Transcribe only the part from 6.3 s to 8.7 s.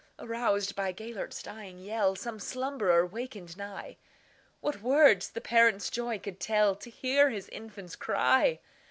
tellTo hear his infant's cry!